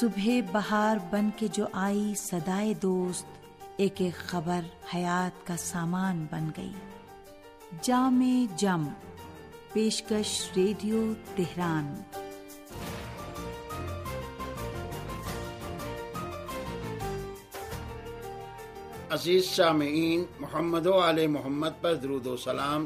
[0.00, 3.26] صبح بہار بن کے جو آئی صدائے دوست،
[3.76, 4.60] ایک ایک خبر
[4.94, 6.72] حیات کا سامان بن گئی۔
[7.82, 8.88] جام جم،
[9.72, 11.94] پیشکش ریڈیو تہران۔
[19.10, 22.84] عزیز سامعین محمد و علیہ محمد پر درود و سلام۔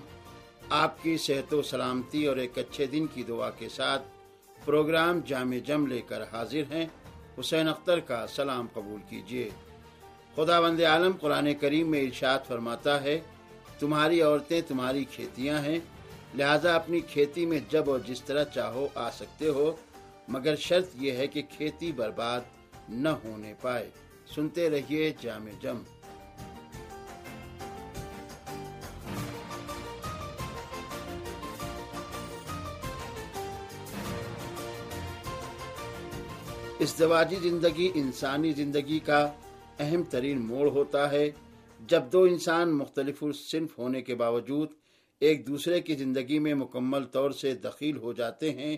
[0.70, 4.02] آپ کی صحت و سلامتی اور ایک اچھے دن کی دعا کے ساتھ
[4.64, 6.86] پروگرام جامع جم لے کر حاضر ہیں۔
[7.40, 9.50] حسین اختر کا سلام قبول کیجیے۔
[10.34, 13.20] خدا بند عالم قرآن کریم میں ارشاد فرماتا ہے،
[13.78, 15.78] تمہاری عورتیں تمہاری کھیتیاں ہیں،
[16.34, 19.76] لہذا اپنی کھیتی میں جب اور جس طرح چاہو آ سکتے ہو،
[20.28, 22.40] مگر شرط یہ ہے کہ کھیتی برباد
[22.88, 23.90] نہ ہونے پائے۔
[24.34, 25.99] سنتے رہیے جامع جم۔
[36.80, 39.18] ازدواجی زندگی انسانی زندگی کا
[39.78, 41.30] اہم ترین موڑ ہوتا ہے۔
[41.80, 44.68] جب دو انسان مختلف صنف ہونے کے باوجود
[45.20, 48.76] ایک دوسرے کی زندگی میں مکمل طور سے دخیل ہو جاتے ہیں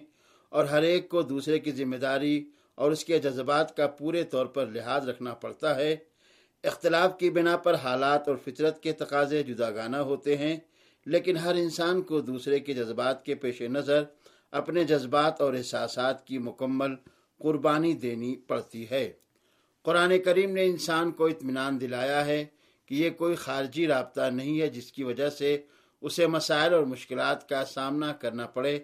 [0.49, 2.45] اور ہر ایک کو دوسرے کی ذمہ داری
[2.75, 5.97] اور اس کے جذبات کا پورے طور پر لحاظ رکھنا پڑتا ہے۔
[6.65, 10.57] اختلاف کی بنا پر حالات اور فطرت کے تقاضے جدا گانا ہوتے ہیں،
[11.07, 14.05] لیکن ہر انسان کو دوسرے کے جذبات کے پیش نظر،
[14.51, 16.95] اپنے جذبات اور احساسات کی مکمل
[17.43, 19.13] قربانی دینی پڑتی ہے۔
[19.83, 22.45] قرآن کریم نے انسان کو اطمینان دلایا ہے
[22.87, 25.57] کہ یہ کوئی خارجی رابطہ نہیں ہے جس کی وجہ سے
[26.03, 28.79] اسے مسائل اور مشکلات کا سامنا کرنا پڑے،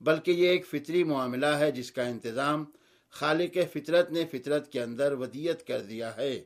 [0.00, 2.64] بلکہ یہ ایک فطری معاملہ ہے جس کا انتظام
[3.10, 6.42] خالق فطرت نے فطرت کے اندر ودیت کر دیا ہے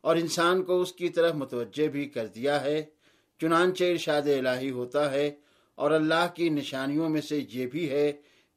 [0.00, 2.82] اور انسان کو اس کی طرف متوجہ بھی کر دیا ہے۔
[3.40, 5.30] چنانچہ ارشاد الہی ہوتا ہے
[5.78, 8.12] اور اللہ کی نشانیوں میں سے یہ بھی ہے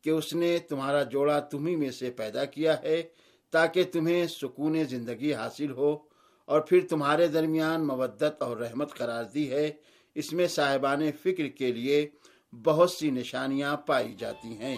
[0.08, 3.04] کہ اس نے تمہارا جوڑا تمہیں میں سے پیدا کیا ہے
[3.52, 5.98] تاکہ تمہیں سکون زندگی حاصل ہو
[6.46, 9.72] اور پھر تمہارے درمیان مودت اور رحمت قرار دی ہے۔
[10.16, 12.10] اس میں صاحبان فکر کے لیے
[12.64, 14.78] بہت سی نشانیاں پائی جاتی ہیں۔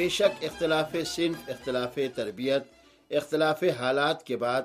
[0.00, 2.62] بے شک اختلاف صنف اختلاف تربیت،
[3.10, 4.62] اختلاف حالات کے بعد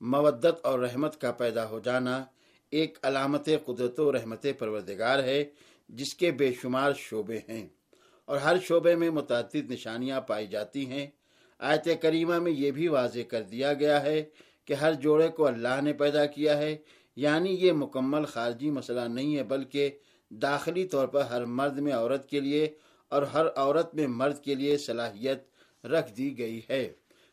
[0.00, 2.24] مودت اور رحمت کا پیدا ہو جانا
[2.70, 5.44] ایک علامت قدرت و رحمت پروردگار ہے،
[5.88, 7.68] جس کے بے شمار شعبے ہیں۔
[8.24, 11.06] اور ہر شعبے میں متعدد نشانیاں پائی جاتی ہیں۔
[11.58, 14.24] آیت کریمہ میں یہ بھی واضح کر دیا گیا ہے
[14.64, 16.76] کہ ہر جوڑے کو اللہ نے پیدا کیا ہے۔
[17.16, 19.90] یعنی یہ مکمل خارجی مسئلہ نہیں ہے، بلکہ
[20.30, 22.74] داخلی طور پر ہر مرد میں عورت کے لیے
[23.14, 25.44] اور ہر عورت میں مرد کے لیے صلاحیت
[25.86, 26.92] رکھ دی گئی ہے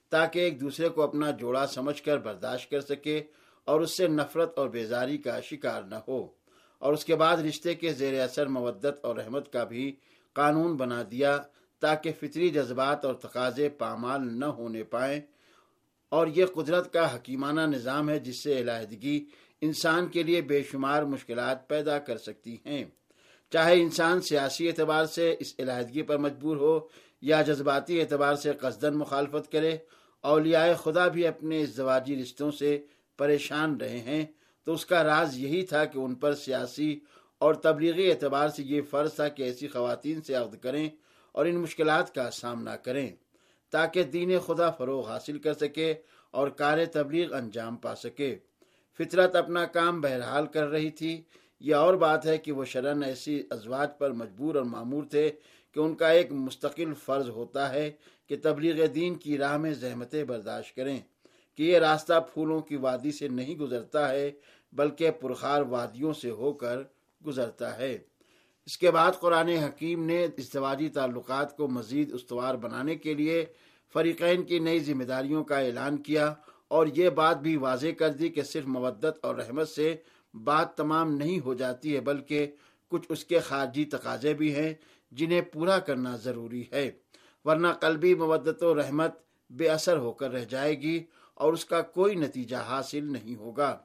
[0.09, 3.24] تاکہ ایک دوسرے کو اپنا جوڑا سمجھ کر برداشت کر سکے
[3.66, 6.28] اور اس سے نفرت اور بیزاری کا شکار نہ ہو۔
[6.80, 9.96] اور اس کے بعد رشتے کے زیر اثر مودت اور رحمت کا بھی
[10.34, 11.40] قانون بنا دیا
[11.80, 15.22] تاکہ فطری جذبات اور تقاضے پامال نہ ہونے پائیں۔
[16.09, 19.25] اور یہ قدرت کا حکیمانہ نظام ہے جس سے علیحدگی
[19.62, 22.86] انسان کے لیے بے شمار مشکلات پیدا کر سکتی ہیں۔
[23.51, 26.79] چاہے انسان سیاسی اعتبار سے اس علیحدگی پر مجبور ہو
[27.22, 29.78] یا جذباتی اعتبار سے قصدن مخالفت کرے،
[30.22, 32.79] اولیاء خدا بھی اپنے ازدواجی رشتوں سے
[33.17, 34.25] پریشان رہے ہیں۔
[34.63, 37.00] تو اس کا راز یہی تھا کہ ان پر سیاسی
[37.38, 40.90] اور تبلیغی اعتبار سے یہ فرض تھا کہ ایسی خواتین سے عقد کریں
[41.31, 43.09] اور ان مشکلات کا سامنا کریں
[43.72, 45.94] تاکہ دین خدا فروغ حاصل کر سکے
[46.31, 48.38] اور کار تبلیغ انجام پا سکے۔
[48.97, 51.22] فطرت اپنا کام بہرحال کر رہی تھی۔
[51.61, 55.29] یہ اور بات ہے کہ وہ شرن ایسی ازواج پر مجبور اور معمور تھے
[55.75, 57.91] کہ ان کا ایک مستقل فرض ہوتا ہے
[58.29, 60.99] کہ تبلیغ دین کی راہ میں زحمتیں برداشت کریں،
[61.57, 64.31] کہ یہ راستہ پھولوں کی وادی سے نہیں گزرتا ہے،
[64.73, 66.81] بلکہ پرخار وادیوں سے ہو کر
[67.22, 67.97] گزرتا ہے۔
[68.66, 73.46] اس کے بعد قرآن حکیم نے ازدواجی تعلقات کو مزید استوار بنانے کے لیے
[73.96, 76.34] فریقین کی نئی ذمہ داریوں کا اعلان کیا
[76.67, 79.96] اور یہ بات بھی واضح کر دی کہ صرف مودت اور رحمت سے
[80.33, 82.51] بات تمام نہیں ہو جاتی ہے، بلکہ
[82.87, 84.73] کچھ اس کے خارجی تقاضے بھی ہیں
[85.11, 86.91] جنہیں پورا کرنا ضروری ہے۔
[87.45, 89.11] ورنہ قلبی مودت و رحمت
[89.49, 93.78] بے اثر ہو کر رہ جائے گی اور اس کا کوئی نتیجہ حاصل نہیں ہوگا۔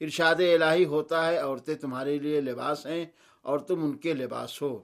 [0.00, 3.06] ارشاد الہی ہوتا ہے، عورتیں تمہارے لیے لباس ہیں
[3.42, 4.82] اور تم ان کے لباس ہو۔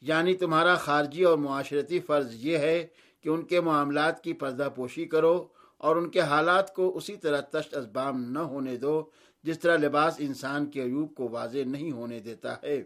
[0.00, 2.86] یعنی تمہارا خارجی اور معاشرتی فرض یہ ہے
[3.20, 5.46] کہ ان کے معاملات کی پردہ پوشی کرو
[5.78, 9.04] اور ان کے حالات کو اسی طرح تشت ازبام نہ ہونے دو
[9.42, 12.82] جس طرح لباس انسان کے عیوب کو واضح نہیں ہونے دیتا ہے۔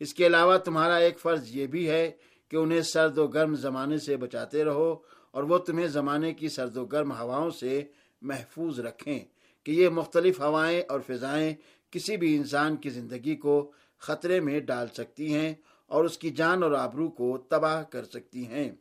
[0.00, 2.10] اس کے علاوہ تمہارا ایک فرض یہ بھی ہے
[2.48, 4.96] کہ انہیں سرد و گرم زمانے سے بچاتے رہو
[5.30, 7.82] اور وہ تمہیں زمانے کی سرد و گرم ہواؤں سے
[8.22, 9.18] محفوظ رکھیں
[9.64, 11.54] کہ یہ مختلف ہوائیں اور فضائیں
[11.90, 15.54] کسی بھی انسان کی زندگی کو خطرے میں ڈال سکتی ہیں
[15.86, 18.72] اور اس کی جان اور آبرو کو تباہ کر سکتی ہیں۔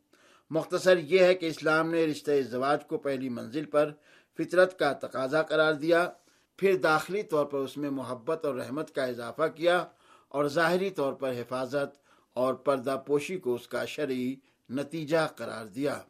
[0.49, 3.91] مختصر یہ ہے کہ اسلام نے رشتہ ازدواج کو پہلی منزل پر
[4.37, 6.09] فطرت کا تقاضا قرار دیا۔
[6.57, 9.85] پھر داخلی طور پر اس میں محبت اور رحمت کا اضافہ کیا
[10.29, 11.97] اور ظاہری طور پر حفاظت
[12.33, 14.35] اور پردہ پوشی کو اس کا شرعی
[14.69, 16.01] نتیجہ قرار دیا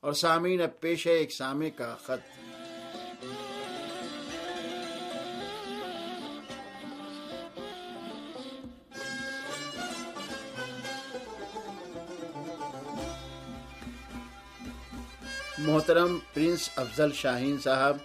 [0.00, 2.38] اور سامعین، اب پیش ہے ایک سامع کا خط۔
[15.58, 17.96] محترم پرنس افضل شاہین صاحب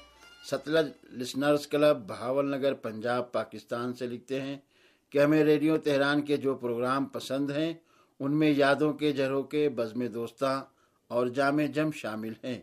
[0.51, 4.57] Sutlej listeners club Bahawalnagar, Punjab, Pakistan سے لکھتے ہیں
[5.10, 7.74] کہ ہمیں ریڈیو تہران کے جو پروگرام پسند ہیں،
[8.19, 10.63] ان میں یادوں کے جھروکے، بزم دوستاں
[11.07, 12.62] اور جامع جم شامل ہیں۔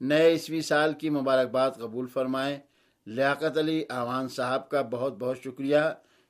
[0.00, 2.58] نئے عیسوی سال کی مبارکباد قبول فرمائیں۔
[3.06, 5.78] لیاقت علی آوان صاحب کا بہت بہت شکریہ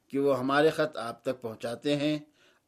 [0.08, 2.18] کہ وہ ہمارے خط آپ تک پہنچاتے ہیں۔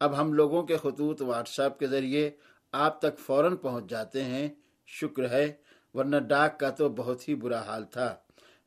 [0.01, 2.31] اب ہم لوگوں کے خطوط واٹس ایپ کے ذریعے
[2.73, 4.49] آپ تک فوراً پہنچ جاتے ہیں۔
[4.87, 5.53] شکر ہے،
[5.95, 8.17] ورنہ ڈاک کا تو بہت ہی برا حال تھا۔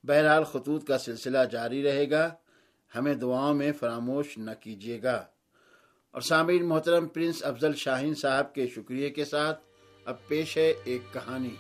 [0.04, 2.34] بہرحال خطوط کا سلسلہ جاری رہے گا۔
[2.96, 5.25] ہمیں دعاؤں میں فراموش نہ کیجیے گا۔
[6.12, 9.60] اور سامعین محترم، پرنس افضل شاہین صاحب کے شکریہ کے ساتھ
[10.06, 11.56] اب پیش ہے ایک کہانی۔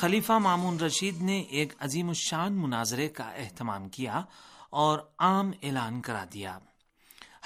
[0.00, 4.22] خلیفہ مامون رشید نے ایک عظیم الشان مناظرے کا اہتمام کیا
[4.70, 6.58] اور عام اعلان کرا دیا۔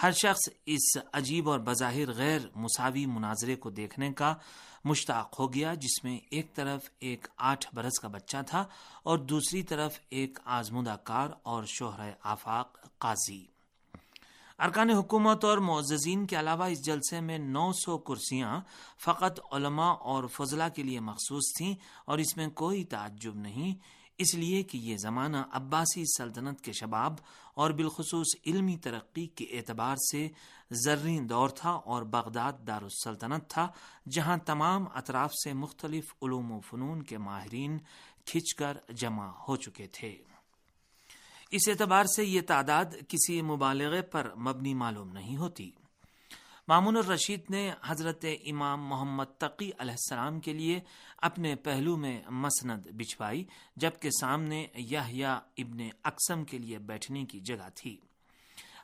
[0.03, 4.35] ہر شخص اس عجیب اور بظاہر غیر مساوی مناظرے کو دیکھنے کا
[4.85, 8.65] مشتاق ہو گیا، جس میں ایک طرف ایک آٹھ برس کا بچہ تھا
[9.03, 13.54] اور دوسری طرف ایک آزمودہ کار اور شوہر آفاق قاضی۔
[14.59, 18.61] ارکان حکومت اور معززین کے علاوہ اس جلسے میں نو سو کرسیاں
[19.05, 21.75] فقط علماء اور فضلہ کے لیے مخصوص تھیں
[22.05, 23.75] اور اس میں کوئی تعجب نہیں۔
[24.19, 27.13] اس لیے کہ یہ زمانہ عباسی سلطنت کے شباب
[27.55, 30.29] اور بالخصوص علمی ترقی کے اعتبار سے
[30.71, 33.69] زرین دور تھا اور بغداد دارالسلطنت تھا،
[34.11, 37.79] جہاں تمام اطراف سے مختلف علوم و فنون کے ماہرین
[38.25, 40.17] کھچ کر جمع ہو چکے تھے۔
[41.55, 45.71] اس اعتبار سے یہ تعداد کسی مبالغے پر مبنی معلوم نہیں ہوتی۔
[46.69, 50.81] مامون الرشید نے حضرت امام محمد تقی علیہ السلام کے لیے
[51.19, 53.45] اپنے پہلو میں مسند بچھوائی،
[53.77, 57.97] جبکہ سامنے یا ابن اقسم کے لیے بیٹھنے کی جگہ تھی۔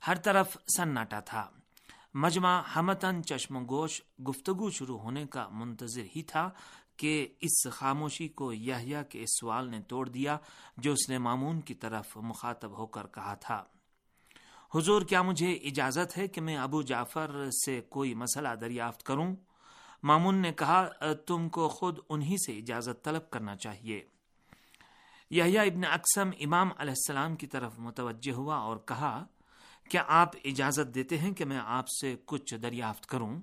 [0.07, 1.51] ہر طرف سناٹا تھا۔
[2.15, 6.51] مجمع ہمتن چشم گوش گفتگو شروع ہونے کا منتظر ہی تھا۔
[7.01, 10.39] کہ اس خاموشی کو یحییٰ کے اس سوال نے توڑ دیا
[10.77, 13.65] جو اس نے مامون کی طرف مخاطب ہو کر کہا تھا۔
[14.75, 19.37] حضور، کیا مجھے اجازت ہے کہ میں ابو جعفر سے کوئی مسئلہ دریافت کروں؟
[20.03, 20.89] مامون نے کہا،
[21.27, 24.05] تم کو خود انہی سے اجازت طلب کرنا چاہیے۔
[25.31, 29.25] یحییٰ ابن اقسم امام علیہ السلام کی طرف متوجہ ہوا اور کہا،
[29.91, 33.41] کیا آپ اجازت دیتے ہیں کہ میں آپ سے کچھ دریافت کروں؟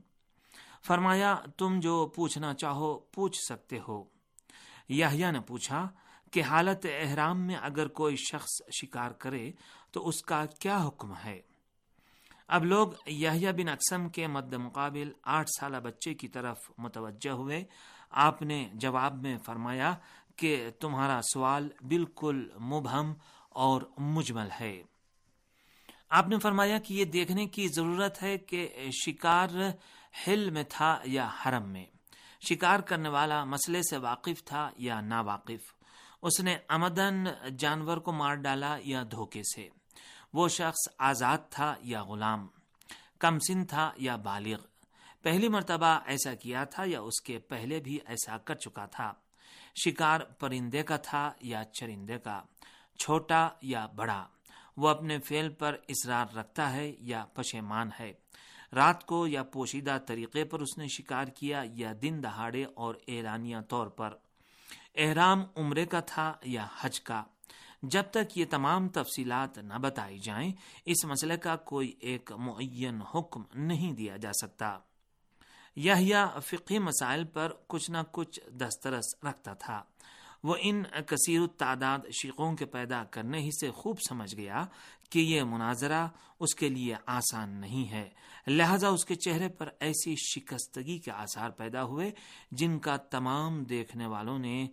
[0.83, 4.03] فرمایا، تم جو پوچھنا چاہو پوچھ سکتے ہو۔
[4.89, 5.89] یحییٰ نے پوچھا،
[6.31, 9.51] کہ حالت احرام میں اگر کوئی شخص شکار کرے،
[9.91, 11.41] تو اس کا کیا حکم ہے؟
[12.47, 17.63] اب لوگ یحییٰ بن اقسم کے مد مقابل آٹھ سالہ بچے کی طرف متوجہ ہوئے۔
[18.09, 19.95] آپ نے جواب میں فرمایا
[20.35, 23.13] کہ تمہارا سوال بالکل مبہم
[23.49, 24.83] اور مجمل ہے۔
[26.09, 28.69] آپ نے فرمایا کہ یہ دیکھنے کی ضرورت ہے کہ
[29.05, 29.49] شکار
[30.27, 31.85] ہل میں تھا یا حرم میں۔
[32.49, 35.73] شکار کرنے والا مسئلے سے واقف تھا یا نا واقف
[36.21, 37.23] اس نے امدن
[37.57, 39.69] جانور کو مار ڈالا یا دھوکے سے۔
[40.33, 42.47] وہ شخص آزاد تھا یا غلام۔
[43.19, 44.57] کم سن تھا یا بالغ۔
[45.21, 49.13] پہلی مرتبہ ایسا کیا تھا یا اس کے پہلے بھی ایسا کر چکا تھا۔
[49.85, 52.43] شکار پرندے کا تھا یا چرندے کا،
[52.99, 54.27] چھوٹا یا بڑا۔
[54.77, 58.13] وہ اپنے فیل پر اصرار رکھتا ہے یا پشیمان ہے۔
[58.75, 63.57] رات کو یا پوشیدہ طریقے پر اس نے شکار کیا یا دن دہاڑے اور اعلانیہ
[63.69, 64.13] طور پر۔
[64.95, 67.23] احرام عمرے کا تھا یا حج کا؟
[67.81, 70.51] جب تک یہ تمام تفصیلات نہ بتائی جائیں،
[70.85, 74.77] اس مسئلے کا کوئی ایک معین حکم نہیں دیا جا سکتا۔
[75.75, 76.15] یہ
[76.45, 79.83] فقی مسائل پر کچھ نہ کچھ دسترس رکھتا تھا۔
[80.43, 84.65] وہ ان کثیر التعداد شیقوں کے پیدا کرنے ہی سے خوب سمجھ گیا
[85.09, 86.07] کہ یہ مناظرہ
[86.39, 88.09] اس کے لیے آسان نہیں ہے۔
[88.47, 92.11] لہذا اس کے چہرے پر ایسی شکستگی کے آثار پیدا ہوئے
[92.51, 94.67] جن کا تمام دیکھنے والوں نے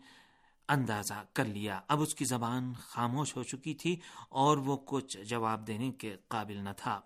[0.69, 3.97] اندازہ کر لیا۔ اب اس کی زبان خاموش ہو چکی تھی
[4.29, 7.01] اور وہ کچھ جواب دینے کے قابل نہ تھا۔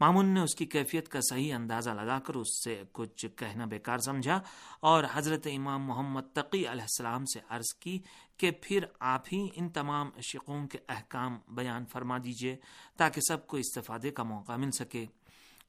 [0.00, 3.98] مامون نے اس کی کیفیت کا صحیح اندازہ لگا کر اس سے کچھ کہنا بیکار
[3.98, 4.40] سمجھا
[4.80, 7.98] اور حضرت امام محمد تقی علیہ السلام سے عرض کی
[8.36, 12.56] کہ پھر آپ ہی ان تمام شقوں کے احکام بیان فرما دیجیے
[12.96, 15.06] تاکہ سب کو استفادے کا موقع مل سکے۔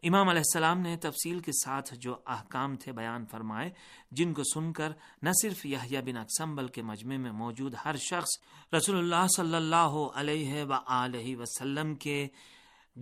[0.06, 3.70] امام علیہ السلام نے تفصیل کے ساتھ جو احکام تھے بیان فرمائے،
[4.12, 4.92] جن کو سن کر
[5.22, 8.30] نہ صرف یحییٰ بن اقسم بلکہ مجمع میں موجود ہر شخص
[8.74, 12.28] رسول اللہ صلی اللہ علیہ و وسلم کے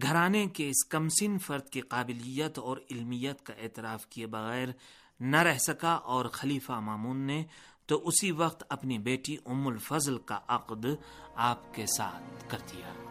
[0.01, 4.67] گھرانے کے اس کمسن فرد کی قابلیت اور علمیت کا اعتراف کیے بغیر
[5.19, 7.43] نہ رہ سکا اور خلیفہ مامون نے
[7.85, 10.85] تو اسی وقت اپنی بیٹی ام الفضل کا عقد
[11.35, 13.10] آپ کے ساتھ کر دیا۔